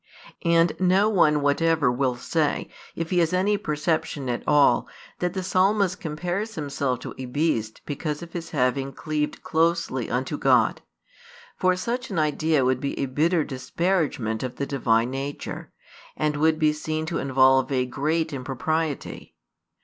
[0.43, 4.87] And no one whatever will say, if he has any perception at all,
[5.19, 10.39] that the Psalmist compares himself to a beast because of his having cleaved closely unto
[10.39, 10.81] God;
[11.55, 15.71] for such an idea would be a bitter disparagement of the Divine nature,
[16.17, 19.35] and would be seen to involve a great impropriety.